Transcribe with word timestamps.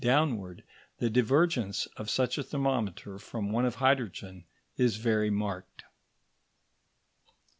downward 0.03 0.63
the 0.97 1.11
divergence 1.11 1.85
of 1.95 2.09
such 2.09 2.35
a 2.39 2.43
thermometer 2.43 3.19
from 3.19 3.51
one 3.51 3.65
of 3.65 3.75
hydrogen 3.75 4.43
is 4.75 4.95
very 4.97 5.29
marked. 5.29 5.83